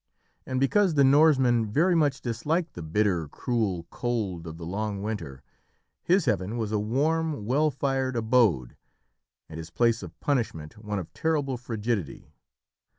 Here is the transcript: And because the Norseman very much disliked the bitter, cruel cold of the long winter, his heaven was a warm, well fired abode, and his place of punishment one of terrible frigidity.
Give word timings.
And 0.47 0.59
because 0.59 0.95
the 0.95 1.03
Norseman 1.03 1.67
very 1.71 1.93
much 1.93 2.21
disliked 2.21 2.73
the 2.73 2.81
bitter, 2.81 3.27
cruel 3.27 3.85
cold 3.91 4.47
of 4.47 4.57
the 4.57 4.65
long 4.65 5.03
winter, 5.03 5.43
his 6.01 6.25
heaven 6.25 6.57
was 6.57 6.71
a 6.71 6.79
warm, 6.79 7.45
well 7.45 7.69
fired 7.69 8.15
abode, 8.15 8.75
and 9.47 9.59
his 9.59 9.69
place 9.69 10.01
of 10.01 10.19
punishment 10.19 10.75
one 10.79 10.97
of 10.97 11.13
terrible 11.13 11.55
frigidity. 11.55 12.33